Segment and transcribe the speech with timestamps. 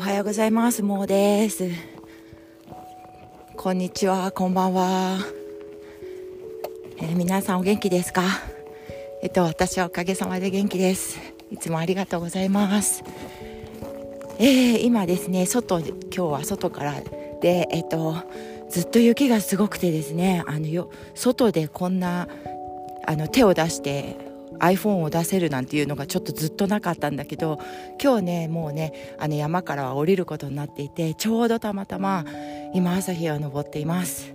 [0.00, 0.82] はようございます。
[0.82, 1.68] もうです。
[3.54, 4.30] こんにちは。
[4.30, 5.18] こんばんは、
[6.96, 8.22] えー、皆さんお元気ですか？
[9.22, 11.18] えっと私はおかげさまで元気です。
[11.50, 13.04] いつもありがとうございます。
[14.38, 16.94] えー、今ですね外今日は外から
[17.42, 18.16] でえっと
[18.70, 22.26] ずっと雪がすごくてですねあのよ外でこんな
[23.06, 24.16] あの手を出して
[24.60, 27.58] iPhone を出せるなんていうのがちょっとずっとなかったんだけど
[28.02, 32.24] 今日ねもうねあの山からは降りることになっていてちょうどたまたま
[32.74, 34.34] 今朝日は昇っています。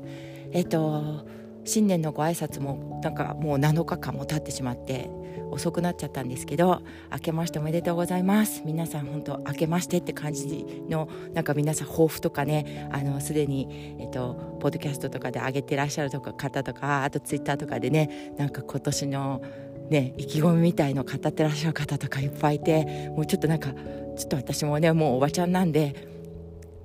[0.52, 1.26] えっと
[1.66, 5.10] 新年のご挨拶もなんかもう7日間も経ってしまって
[5.52, 6.82] 遅くなっちゃったんですけど
[7.12, 8.62] 明けましておめでとうございます。
[8.66, 19.42] 皆さん本当明けましてって感じのなんか皆さん抱負とかねあのすでに、えっと、ポッドキャストとかで上げてらっしゃるとか方とかあとツイッターとかでねなんか今年の
[19.90, 23.72] ね、意気込みみたいの語ってらっしゃる方とかいっぱいいてもうちょっとなんか
[24.18, 25.96] ちょっと私もねもうおばちゃんなんで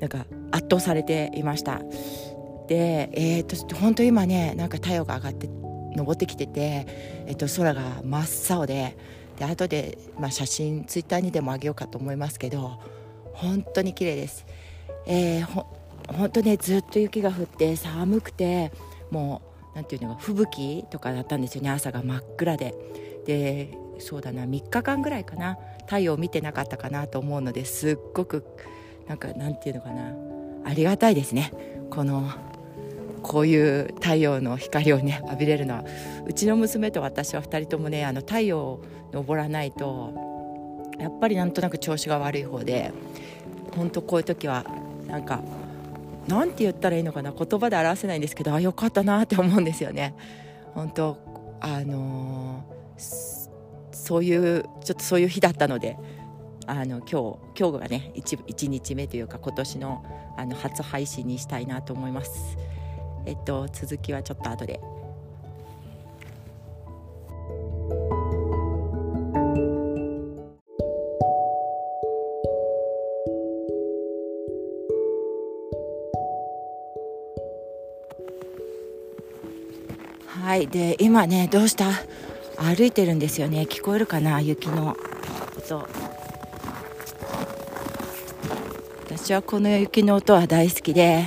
[0.01, 1.81] なんか圧倒されていました。
[2.69, 5.49] でえー、っと本当今ねなんか太陽が上がって
[5.97, 6.87] 登ってきてて、
[7.27, 8.97] えっと、空が真っ青で
[9.39, 12.79] で後で、まあ、写真ツイッターにでもあげようかと思いますけど
[13.33, 14.47] 本当に綺麗です、
[15.07, 15.67] えー、ほ
[16.07, 18.71] 本当ねずっと雪が降って寒くて
[19.11, 21.71] もうなんていうのが吹雪とかだったんですよね。
[21.71, 22.75] 朝が真っ暗で。
[23.27, 24.45] でそうだな。
[24.45, 25.59] 3日間ぐらいかな。
[25.87, 28.45] 太陽を見てなかったかなと思うのですっごく
[29.09, 30.15] なんかなんていうのかな。
[30.65, 31.53] ありがたいですね。
[31.91, 32.31] この
[33.23, 35.85] こういう太陽の光をね浴びれるのは。
[36.27, 38.81] うちの娘と私は2人ともねあの太陽を
[39.13, 40.31] 昇らないと
[40.99, 42.93] やっぱりなんとなく調子が悪い方で
[43.75, 44.65] 本当こういう時は
[45.07, 45.43] なんか
[46.29, 50.15] 何て言ったらいいのかな言葉で表せないんですけどあよかったなって思うんですよね。
[50.75, 51.17] 本当
[51.61, 55.97] あのー、そういうちょっとそういう日だったので
[56.67, 60.05] あの今日今日がね 1, 1日目というか今年の
[60.37, 62.57] あの初配信にしたいなと思います。
[63.27, 64.81] えっと続きはちょっと後で
[80.51, 81.85] はいで今ねどうした？
[82.57, 83.69] 歩いてるんですよね。
[83.71, 84.41] 聞こえるかな？
[84.41, 84.97] 雪の。
[85.57, 85.89] 音。
[89.05, 91.25] 私はこの雪の音は大好きで。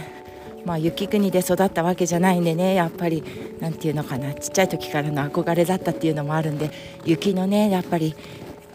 [0.66, 3.24] まあ雪国で育ったわけじゃないんでねやっぱり
[3.62, 4.34] 何て言うのかな？
[4.34, 6.70] ちっちゃい時からの憧れだったっていうのもあるんで
[7.06, 8.18] 雪のねやっぱり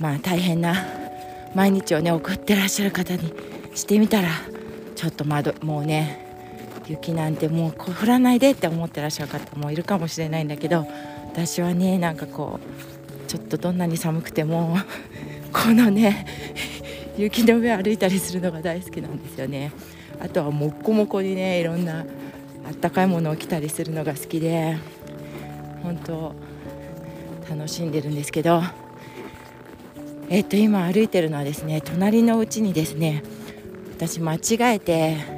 [0.00, 0.75] まあ大変な
[1.54, 3.34] 毎日をね送ってらっしゃる方に
[3.75, 4.31] してみたら
[4.97, 6.27] ちょっと窓もうね
[6.88, 10.87] 雪なんてもう降らないでって思ってらっしゃる方もいるかもしれないんだけど
[11.26, 14.76] 私はねなんかこうちょっとどんなに寒くても
[15.53, 16.26] このね
[17.19, 19.72] 雪の上歩いたりするのが大好きなんですよね。
[20.21, 22.04] あとはもっこもこにねいろんな
[22.66, 24.76] あったかいものを着たりするのが好きで
[25.82, 26.34] 本当
[27.49, 28.62] 楽しんでるんですけど。
[30.31, 33.22] えっと今歩いてるのはですね隣のうちにですね
[33.97, 35.38] 私間違えて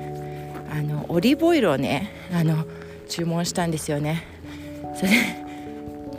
[0.71, 2.65] あのオリーブオイルをねあの
[3.09, 4.25] 注文したんですよね。
[4.95, 5.11] それ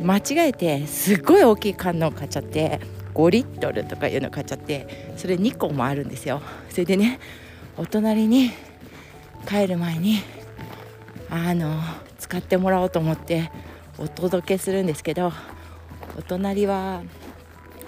[0.03, 2.79] 間違えてすっごい大きい缶のを買っちゃって
[3.13, 6.41] 5リットルとかいうの買っちゃってそれ2個もあるんですよ。
[6.69, 7.19] それでね
[7.78, 8.51] お隣に
[9.47, 10.19] 帰る前に
[11.29, 11.79] あの
[12.19, 13.51] 使ってもらおうと思って
[13.97, 15.31] お届けするんですけど
[16.18, 17.03] お隣は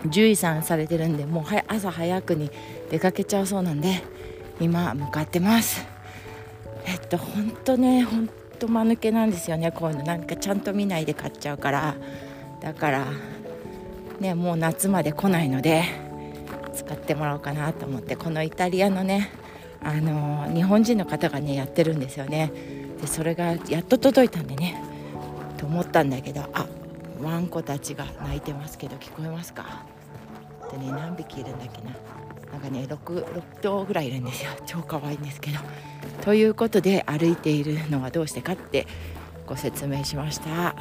[0.03, 2.51] 獣医さんされてるんでもう朝早くに
[2.89, 4.03] 出かけちゃうそうなんで
[4.59, 5.92] 今向かってます。
[7.17, 8.29] 本当ね本
[8.59, 10.03] 当間抜けなんですよねこういうの。
[10.03, 11.95] なんかちゃんと見ないで買っちゃうから。
[12.61, 13.05] だから
[14.19, 15.83] ねもう夏まで来ないので
[16.73, 18.15] 使ってもらおうかなと思って。
[18.15, 19.31] このイタリアのね
[19.81, 22.51] あの日本人の方がねやってるんですよね。
[23.01, 24.81] でそれがやっと届いたんでね
[25.57, 26.67] と思ったんだけどあ
[27.21, 29.85] ワンコたちが鳴いてますけど聞こえますか？
[30.71, 31.91] でね何匹いるんだっけな。
[32.53, 32.95] なんかね 6,
[33.25, 35.57] 6頭ぐらいいるんですよ超可愛いんですけど
[36.21, 38.85] ということで歩いているのはどうしてかって
[39.47, 40.75] ご説明しました。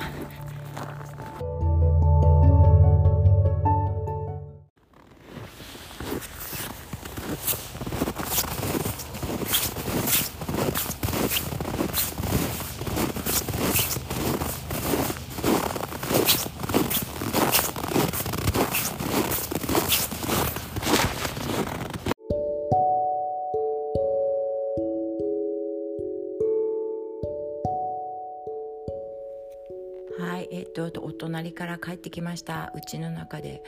[31.83, 32.73] 帰ってきました。
[32.75, 33.63] うちの中で。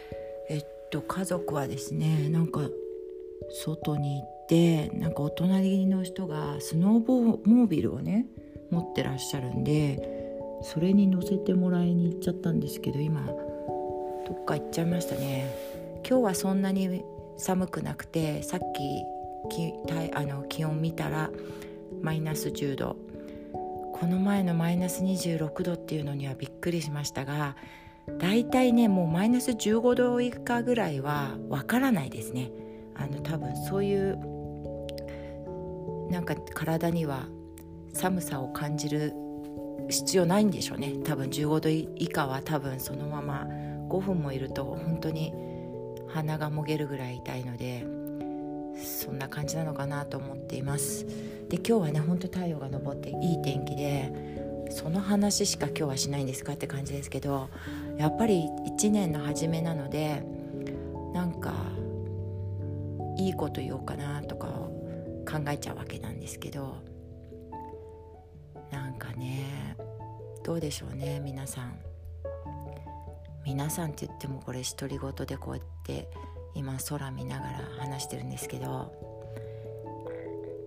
[0.49, 2.61] えっと家族はですねなんか
[3.65, 8.27] 外に行ってなんかお隣の人がスノーボーモービルをね
[8.71, 15.55] 持ってらっしゃるんでそれに乗せてもらいに行っちゃったんですけど今どっか行っちゃいましたね。
[16.07, 17.03] 今日はそんなに
[17.39, 19.03] 寒くなくてさっき
[19.49, 19.73] き
[20.15, 21.31] あの気温見たら
[22.03, 22.97] マイナス10度
[23.93, 27.57] この前のマイナス26度っていうのにはびっくりしましたが
[28.19, 32.51] だいたいねもうマイナス15度以下ぐらいはわからないですね。
[32.95, 34.17] あの多分そういう
[36.11, 37.27] なんか体には
[37.93, 39.13] 寒さを感じる
[39.89, 40.95] 必要ないんでしょうね。
[41.05, 43.47] 多分15度以下は多分そのまま
[43.89, 45.33] 5分もいると本当に
[46.09, 47.87] 鼻がもげるぐらい痛いので
[48.83, 51.07] そんな感じなのかなと思っています。
[51.49, 57.49] で今日はねほんと太陽が昇っていい天気でその話しか今日はしないんですかって感じですけど
[57.99, 60.23] やっぱり1年の初めなので
[61.13, 61.55] なんか
[63.17, 66.77] いいこと言おうかなとか考えちゃうわけなんですけど
[68.71, 69.77] なんかね
[70.43, 71.79] どうでしょうね皆さん。
[73.47, 76.09] 皆さんって言ってもこれ独り言でこうやって
[76.55, 78.93] 今空見ながら話してるんですけど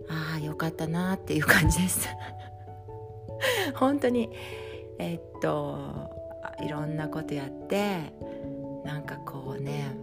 [0.10, 2.08] ああよかったなっていう感じです。
[3.76, 4.30] 本当に。
[5.00, 5.78] えっと
[6.60, 8.14] いろんなことやって
[8.84, 9.96] なんかこうね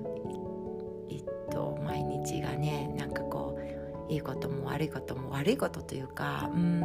[1.11, 3.59] えっと毎日がねなんかこ
[4.09, 6.81] ういいことも悪いことも悪いことというかうん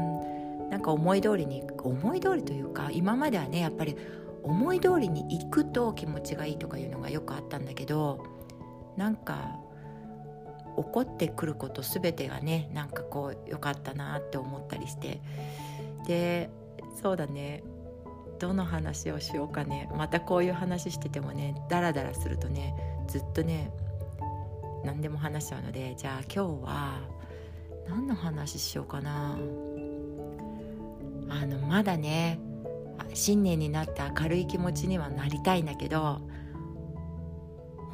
[0.70, 3.96] なんか思い通りに思い通りというか今まではねやっぱり
[4.44, 8.24] 思い通りに行くと気持ちがいいとかいうのがよくあったんだけど
[8.96, 9.60] なんか
[10.78, 15.22] 起こってくること全てがねなんかこう良かったなって思ったりして
[16.06, 16.50] で
[17.02, 17.64] そうだね。
[18.40, 19.90] どの話をしようかね。
[19.96, 22.74] またこういう話しててもねダラダラするとね
[23.08, 23.72] ずっとね
[24.84, 27.02] 何でも話しちゃうのでじゃあ今日は
[27.90, 29.38] 何の話しようかな。
[31.32, 32.40] あのまだね
[33.14, 36.22] 新年になって明るい気持ちにはなりたいんだけど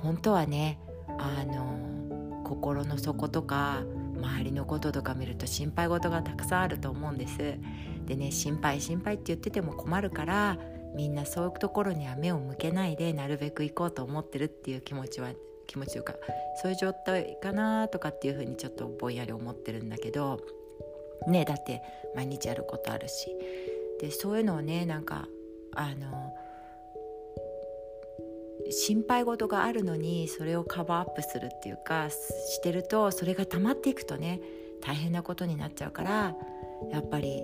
[0.01, 0.79] 本当はね
[1.17, 3.83] あの心の底とか
[4.17, 7.57] 周りのこととか見ると心配事がたくさんあると思うんです。
[8.05, 10.57] でね心配心配って言ってても困るから
[10.95, 15.31] みんなそういうところには目を向けないでなるべく行こうと思ってるっていう気持ちは
[15.67, 16.13] 気持ちというか
[16.61, 20.39] そういう状態かなとかっていうふうにちょっとぼんやり思ってるんだけど
[21.27, 21.81] ねだって
[22.15, 23.35] 毎日やることあるし。
[23.99, 25.27] でそういうのをねなんか
[25.73, 26.33] あの
[28.69, 34.41] 心配事があるのにそれをカバーアップするっていうかしてるとそれが溜まっていくとね
[34.81, 36.35] 大変なことになっちゃうから
[36.91, 37.43] やっぱり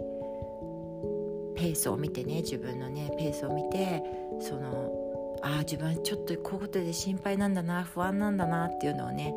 [1.61, 4.01] ペースを見てね自分のねペースを見て
[4.39, 9.31] そのああ自分ちょっとこういうことで心配なんだな不安なんだなっていうのをね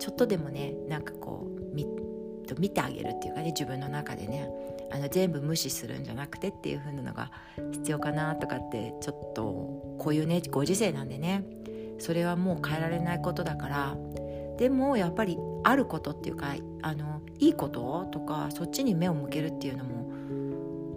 [0.00, 1.86] ちょっとでもねなんかこう見
[2.58, 4.50] 見てあげるっていうかね自分の中でね
[4.90, 7.30] あの全部無視するんじゃなくてっていう風なのが
[7.70, 9.44] 必要かなとかってちょっと
[10.00, 11.44] こういうねご時世なんでね
[12.00, 13.96] それはもう変えられないことだから
[14.58, 20.00] でもやっぱりあることっていうかあのいいこととかそっちに目を向けるっていうのも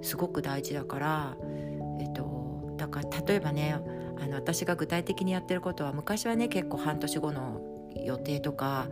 [0.03, 1.37] すごく大事だから、
[1.99, 3.75] えっと、だから例えばね
[4.19, 7.61] あの私が具体的にやってることは昔はね結構半年後の
[7.95, 8.87] 予定とか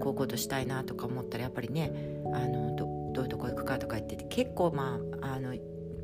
[0.00, 1.92] こういうことしたいなとか思ったらやっぱりね
[2.32, 5.54] あのどどういうとこ行くかとか言ってて結構まああの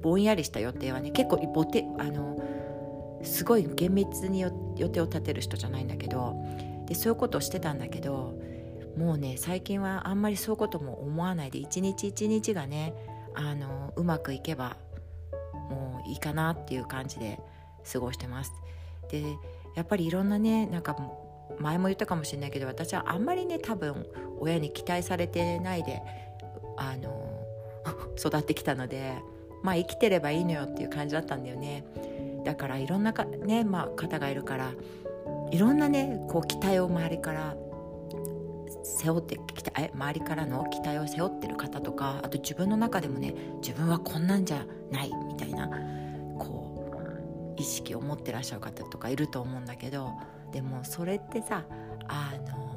[0.02, 2.38] ぼんやりした予定はね結構ぼてあの
[3.22, 6.36] すごい厳密に予定を立てる人じゃないんだけど
[6.86, 8.38] でそういうことをしてたんだけど
[8.96, 12.94] もうね最近はあんまりそういうことも思わないで一日一日がね
[13.38, 14.76] あのうまくいけば
[15.70, 17.38] もういいかなっていう感じで
[17.90, 18.52] 過ごしてます。
[19.10, 19.22] で
[19.76, 20.96] やっぱりいろんなねなんか
[21.60, 24.06] 前も言ったかもしれないけど私はあんまりね多分
[24.40, 26.02] 親に期待されてないで
[26.76, 27.46] あの
[28.18, 29.14] 育ってきたので
[29.62, 31.84] まあ生きてればいいのよっていう感じだったんだよね
[32.44, 34.72] だからいろんなか、ねまあ、方がいるから
[35.52, 37.56] いろんなねこう期待を周りから
[38.82, 45.68] 背負ってきたえ周りからの期待を背負ってる方とかあと自分の中でもね自分はこんなんじゃないみたいな
[46.38, 50.12] こう意識を持ってらっしゃる方とかいると思うんだけど
[50.52, 51.64] でもそれってさ
[52.06, 52.76] あの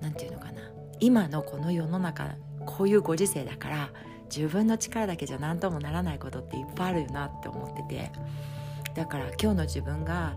[0.00, 0.60] 何て言うのかな
[1.00, 2.34] 今のこの世の中
[2.66, 3.90] こういうご時世だから
[4.34, 8.10] 自分の力だけじゃ何ともならないことっていっぱいあるよなって思ってて
[8.94, 10.36] だから今日の自分が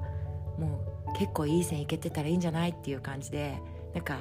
[0.57, 3.57] もう結構いい線いけてたらいいんじゃないっていう感じで
[3.93, 4.19] なんか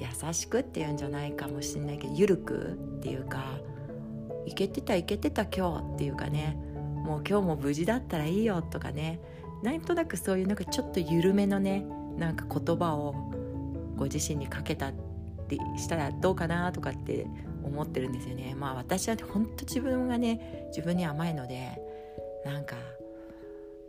[0.00, 3.44] 優しくっていうんじゃないかもしれないけど緩くっていうか
[4.46, 6.56] いけてたいけてた今日っていうかね
[7.04, 9.20] もう今日も無事だったらいいよとかね
[9.62, 11.84] なんとなくそういうなんかちょっと緩めのね
[12.16, 13.14] なんか言葉を
[13.96, 14.92] ご自身にかけた
[15.48, 17.26] りしたらどうかなとかって
[17.62, 18.54] 思ってるんですよね。
[18.54, 21.78] まあ私は本当自分がね自分に甘いので
[22.44, 22.76] なんか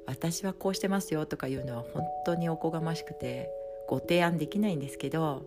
[0.06, 3.50] 私はこうしてますよとかいうのは本当におこがましくて
[3.88, 5.46] ご提案できないんですけど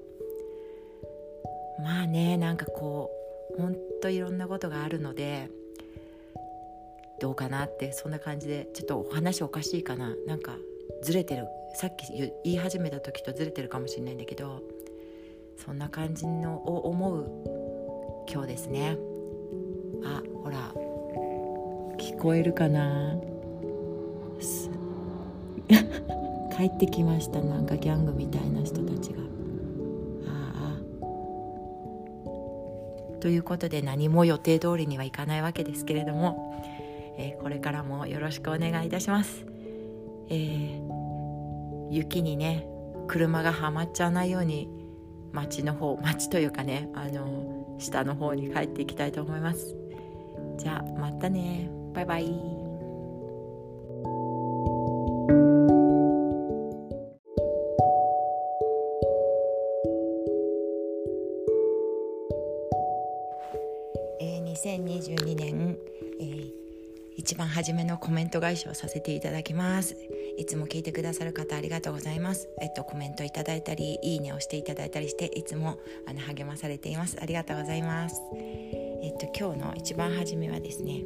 [1.82, 3.10] まあねなんかこ
[3.56, 5.48] う本当いろんなことがあるので
[7.20, 10.14] どうかなってそんな感じでちょっとお話おかしいかな。
[10.26, 10.56] なんか
[11.02, 11.46] ずれてる。
[11.76, 12.06] さっき
[12.44, 14.62] 言い始めた時とずれてるかもしれないんだけど
[15.56, 17.26] そんな感じのを思う
[18.30, 18.96] 今日ですね。
[20.04, 20.72] あほら。
[21.98, 23.16] 聞こえるかな？
[26.56, 27.40] 帰ってきました。
[27.40, 29.22] なんかギャングみたいな人たちが。
[33.24, 36.62] ということで何も予定通りにはいかないわけですけれども、
[37.16, 39.46] えー、これからもよろしくお願いいたします、
[40.28, 42.68] えー、雪にね
[43.08, 44.68] 車がはまっちゃわないように
[45.32, 49.74] 町の方町というかねあの下の方に帰っていきたいと思います。
[50.58, 51.70] じゃあまたね。
[51.94, 52.53] バイバイ。
[64.54, 65.76] 2022年、
[66.20, 66.52] えー、
[67.16, 69.96] 一番初めのコメント返しをさせていただきます。
[70.38, 72.48] いつも聞いてくださる方ありがとうございます。
[72.60, 77.16] えっとコメントいただいたりいいねをしていただいたりしていつもあの励まされています。
[77.20, 78.22] ありがとうございます。
[78.36, 81.02] えっと今日の一番初めはですね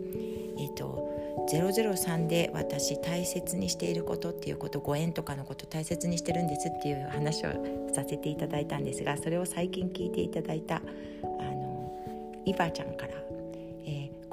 [0.58, 1.08] えっと
[1.50, 7.50] 003で私大切にしていることっていうことご縁とかのこと大切にしてるんですっていう話を
[7.94, 11.78] させていただいたんですがそれを最近聞いていただいたあの
[12.44, 13.27] イバちゃんから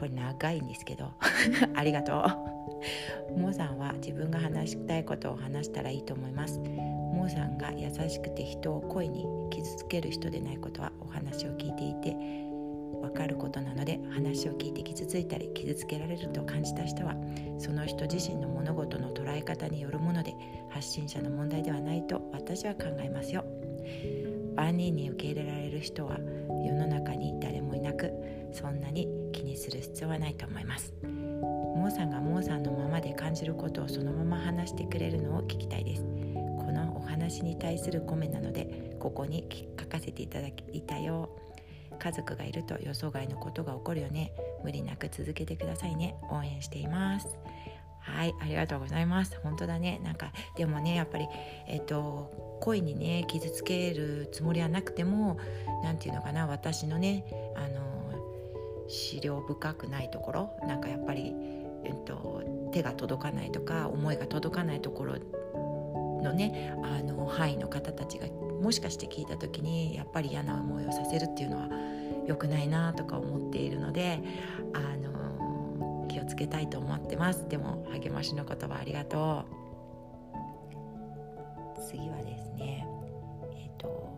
[0.06, 1.12] これ長いんですけど。
[1.74, 2.14] ありがと
[3.34, 3.40] う。
[3.40, 6.60] モーさんは自分が話したいことを話したらいいと思います。
[6.60, 12.16] モーさんが優しくて人を恋に傷つける人でないことはお話を聞いていて
[13.02, 17.16] わかることなので話を聞いて傷ついたり傷つけられると感じた人は
[17.58, 20.36] その人自身の物事の捉え方によるもので
[20.70, 23.44] 発信者の問題ではないと私は考えますよ。
[24.56, 26.18] 万人に受け入れられる人は
[26.66, 28.12] 世の中に誰もいなく
[28.52, 30.94] そんなに気にする必要はないと思います。
[31.04, 36.04] モーさんがモーさんのままで感じることをそのまま話してくれるのを聞きたいです。
[36.04, 39.48] このお話に対するコメなのでここに
[39.80, 41.30] 書かせていただいたよ。
[42.00, 44.32] 家族がいると予想外のことが起こるよね。
[44.64, 46.16] 無理なく続けてくださいね。
[46.32, 47.38] 応援しています。
[48.00, 49.38] はいありがとうございます。
[49.44, 50.00] 本当だね。
[50.04, 51.28] なんかでもねやっぱり
[51.68, 55.38] えっ、と恋にね傷つけるつもりはなくても
[55.84, 56.48] 何て言うのかな。
[56.48, 57.26] 私のね
[57.56, 57.85] あの
[58.88, 61.34] 資料深くないところなんかやっぱり、
[61.84, 65.16] えっと、手が届かないとか思いが届かないところ
[66.22, 68.28] のねあの範囲の方たちが
[68.62, 71.70] もしかして聞いた時にやっぱり嫌な思いをさせるっていうのは
[72.26, 74.20] 良くないなとか思っているので
[74.74, 77.48] あの気をつけたいと思ってます。
[77.50, 79.66] でも励ましの言葉ありがとう。
[81.88, 82.88] 次はですね
[83.54, 84.10] えっ、と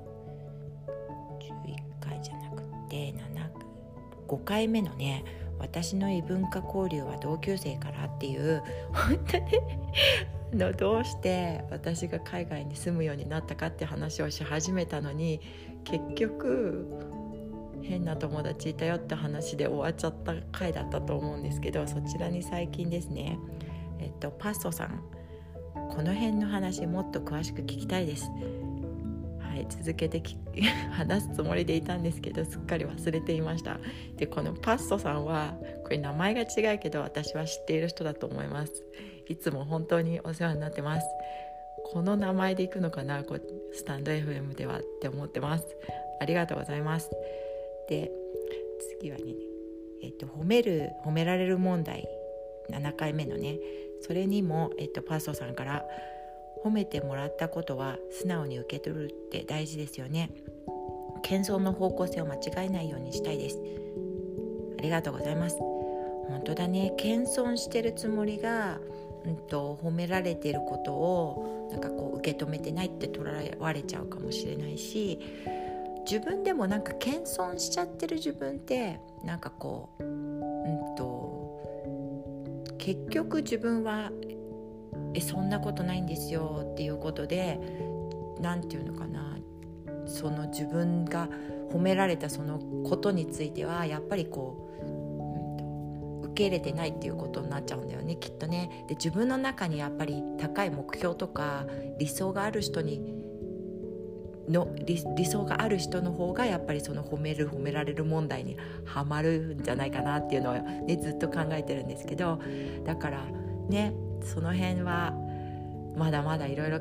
[1.40, 3.37] 11回じゃなくて7
[4.28, 5.24] 5回目のね
[5.60, 8.62] 私の異文化交流は同級生からっていう
[8.94, 9.46] 本当に
[10.54, 15.42] のどうして私が海外に住むようになったかって話をし始めたのに
[15.84, 16.88] 結局
[17.82, 23.40] 変な友達いたよって話で終わっちゃった回だったと思うんですけどそちらに最近ですね
[24.00, 25.02] えっとパストさん
[25.90, 28.30] この辺の話もっと詳しく聞きたいです。
[29.58, 30.22] い、続けて
[30.92, 33.80] 話すつもりでいたんですけどすっかり忘れていました。
[34.16, 38.84] でこのパストさんはこれ名前が違うけど私は知っている人だと思います。
[39.28, 41.08] いつも本当にお世話になってます。
[41.92, 43.38] この名前でいくのかなこ
[43.74, 45.66] スタンド FM ではって思ってます。
[46.20, 47.10] ありがとうございます。
[47.90, 48.12] で
[49.00, 49.34] 次はね
[50.04, 52.08] えっと褒める褒められる問題。
[52.70, 53.60] 7回目のね。
[54.02, 55.86] それにも、えっと、パストさんから
[56.68, 60.32] 褒めてもらったことは素直に受け取るって大事ですよね。
[61.24, 63.58] 謙遜の方向性を間違えないようにしたいです。
[64.78, 65.58] ありがとうございます。
[65.58, 66.94] 本当だね。
[66.98, 68.80] 謙遜してるつもりが、
[69.26, 75.20] うんと、褒められてることをなんかこう受け止めてないって捉えられちゃうかもしれないし
[76.06, 84.12] 自分でもなんか謙遜しちゃってる自分ってなんかこううんと結局自分は
[85.14, 87.60] えそんなことないんですよっていうことで
[88.40, 89.38] 何て言うのかな
[90.06, 91.28] その自分が
[91.72, 98.86] 褒められたそのことについてはやっぱりこう、うん、受け入れてないっていうことになっちゃうんだよねきっとね。
[98.88, 101.66] で自分の中にやっぱり高い目標とか
[102.00, 103.18] 理想がある人に
[104.48, 112.40] の理想がある人の方がやっぱりその褒める褒められる問題にはまるんじゃないかなっていうのを、ね、ずっと考えてるんですけど
[112.86, 113.26] だから
[113.68, 115.14] ねその辺は
[115.96, 116.80] まだまだいろいろ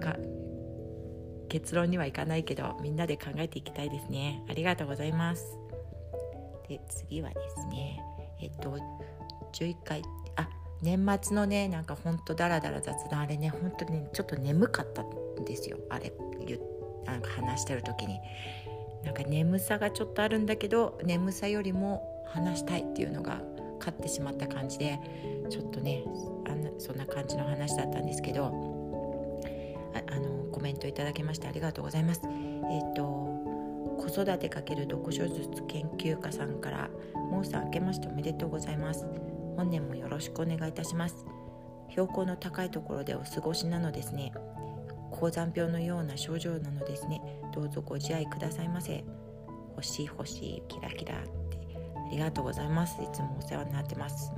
[1.48, 4.44] 結論にはいかないけどみんなで考えていきたいですね。
[4.48, 5.58] ありがとうございます。
[6.68, 8.02] で次はですね
[8.40, 8.76] えっと
[9.52, 10.02] 11回
[10.36, 10.48] あ
[10.82, 15.78] 年末のねなんかほんとダラダラ雑談あれね本当に、ちょっと眠かったんですよ。
[15.90, 16.12] あれ
[17.06, 18.20] なんか話してる時に。
[19.04, 23.40] なんか眠さがちょっとあるんだけど眠さよりも話したいっていうのが
[23.78, 24.98] 勝ってしまった感じで
[25.48, 26.04] ちょっとね
[26.46, 28.46] あのそんな感じの話だったんですけど
[30.10, 32.20] あのコメントいただきましてありがとうございます。
[32.24, 33.26] えっ、ー、と
[33.96, 36.90] 子育て×読書術研究家さんから
[37.30, 39.06] 「もうさん明けましておめでとうございます」
[39.56, 41.24] 「本年もよろしくお願いいたします」
[41.90, 44.32] 「標高の高いところでお過ごしなのですね」
[45.10, 47.20] 「高山病のような症状なのですね」
[47.54, 49.02] 「どうぞご自愛くださいませ」
[49.76, 51.14] 「星星キラキラ」
[52.06, 53.02] ありがとうございます。
[53.02, 54.32] いつもお世話になってます。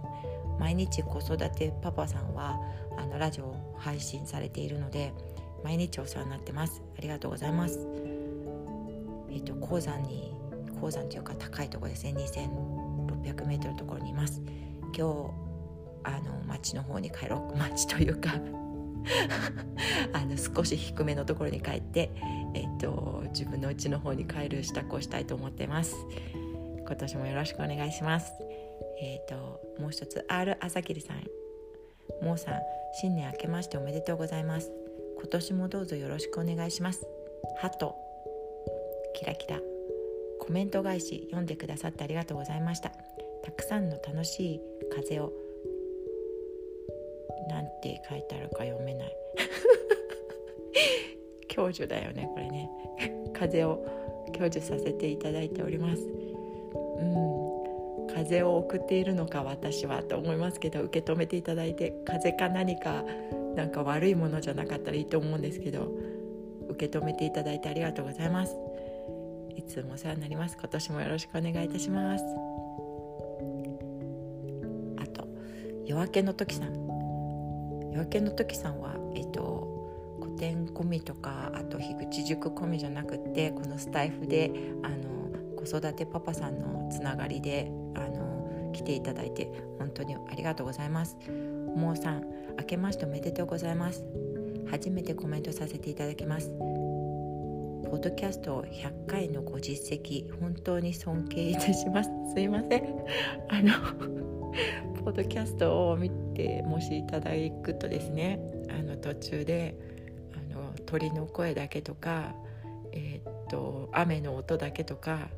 [0.59, 2.59] 毎日子育てパパさんは
[2.97, 5.13] あのラジオ配信されているので
[5.63, 6.83] 毎日お世話になってます。
[6.97, 7.79] ありがとうございます。
[9.31, 10.33] えっ、ー、と鉱山に
[10.81, 12.15] 鉱山というか高いところですね。
[12.15, 14.43] 2600メートルのところにいます。
[14.87, 15.49] 今日
[16.05, 17.57] あの町の方に帰ろう。
[17.59, 18.31] 町というか
[20.13, 22.11] あの少し低めのところに帰って、
[22.55, 25.97] えっと、自分の家の方に帰る支度をしたいと思ってます。
[26.89, 28.33] 今年もよろしくお願いします。
[28.99, 31.23] えっ、ともう一つ R 朝霧さん。
[32.25, 32.55] もうさん
[32.99, 34.73] 新年明けましておめでとうございます。
[35.19, 37.07] 今年もどうぞよろしくお願いします。
[37.59, 37.95] ハト。
[39.15, 39.61] キラキラ。
[40.41, 42.91] コメント返し読んでくださってありがとうございました。
[43.45, 45.31] たくさんの楽しい風を。
[47.51, 49.17] なんて書いてあるか読めない。
[51.55, 52.71] 享受だよねこれね。
[53.35, 53.85] 風を
[54.33, 56.18] 享受させていただいております。
[56.99, 57.59] うん。
[58.09, 63.05] 風を送っているのか私はと思いますけど受け止めていただいて風か何か
[63.55, 65.93] なんか悪いものじゃなかったらいいと思うんですけど
[66.71, 68.57] 受け止めていただいてありがとうございます。
[69.57, 70.57] いつもお世話になります。
[70.57, 72.25] 今年もよろしくお願いいたします。
[74.99, 75.27] あと
[75.87, 76.75] 夜明けの時さん。
[77.93, 85.18] 夜明けの時さんはえっ、と古典込みとかあと樋口塾込みじゃなくってこのスタイフであの
[85.59, 91.17] 子育てパパさんのつながりであの来ていただいて本当にありがとうございます。
[91.77, 92.25] もうさん
[92.59, 94.05] 明けましておめでとうございます。
[94.71, 96.49] 初めてコメントさせていただきます。
[96.49, 102.11] ポッドキャスト100回のご実績本当に尊敬いたします。
[102.35, 102.85] すいません。
[103.49, 103.73] あの
[105.05, 107.31] ポッドキャストを見てもしいただ
[107.63, 109.75] くとですねあの途中で
[110.35, 112.35] あの鳥の声だけとか
[112.93, 115.29] えー、っと雨の音だけとか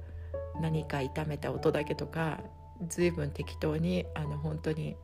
[0.60, 2.40] 何か炒めた音だけとか
[2.88, 4.96] 随分適当にあの本当に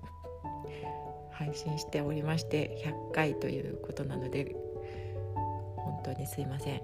[1.30, 4.56] 配信しておりまして100回ということなので
[5.76, 6.80] 本当にすいません。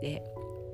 [0.00, 0.22] で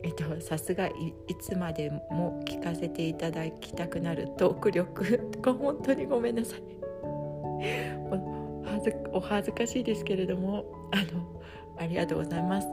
[0.03, 0.93] えっとさすがい
[1.41, 6.63] つまでも聞かせていただきたくなるトーク力とか本当にごめんなさい。
[9.13, 11.41] お恥ずかしいですけれどもあの
[11.79, 12.69] ありがとうございます。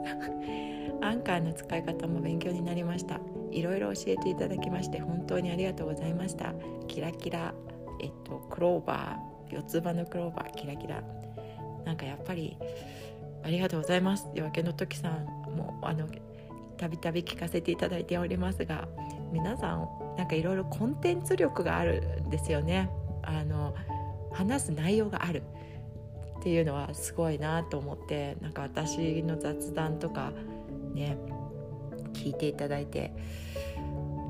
[1.00, 3.18] アンカーの使い方も勉強になりました。
[3.54, 6.52] いろいろ教えていただきまして本当にありがとうございました。
[6.88, 7.54] キラキラ
[8.00, 11.02] えっとクローバー四つ葉のクローバーキラキラ。
[11.84, 12.56] なんかやっぱり
[13.42, 14.26] ありがとうございます。
[14.34, 15.24] 夜明けの時さん
[15.56, 16.08] もあの
[16.76, 18.88] たびたび聞かせていただいておりますが
[19.32, 22.90] 皆さんなんかいろいろコンテンツ力があるんですよね。
[23.22, 23.74] あの
[24.32, 25.42] 話す内容がある。
[26.40, 30.30] っていうのはすごいなと思ってなんか私の雑談とか
[30.92, 31.16] ね
[32.24, 33.12] 聞いていただいて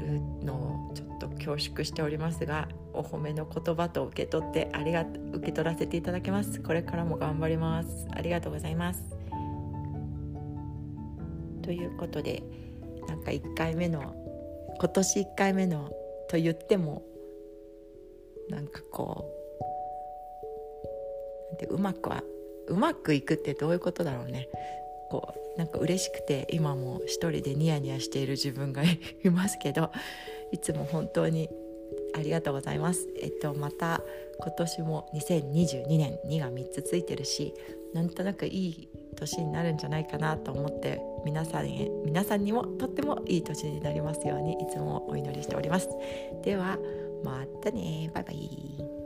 [0.01, 0.55] るの
[0.91, 6.61] をちょっと恐縮しておりますがお褒めの言葉と受け取ってありが受け取らせていただきます。
[6.61, 8.09] これからも頑張ります。
[8.11, 9.05] ありがとうございます。
[11.63, 12.43] ということで
[13.07, 14.15] なんか1回目の
[14.79, 15.91] 今年1回目の
[16.29, 17.05] と言っても
[18.49, 19.31] なんかこ
[21.55, 22.23] うでうまくは
[22.67, 24.49] うまくいくってどういうことだろうね。
[25.15, 28.83] こうなんか嬉しくて今も一人でニヤニヤしている自分が
[29.23, 29.93] いますけど
[30.51, 31.49] いつも本当に
[32.17, 33.09] ありがとうございます。
[33.21, 34.03] えっとまた
[34.41, 37.55] 今年も2022年2が3つついてるし
[37.93, 45.89] なんとなくいい年になるんじゃないかなと思って皆さんへ皆さんにもとってもいい年になりますようにいつもお祈りしております。
[46.43, 46.77] では
[47.23, 49.04] またねバイバイ。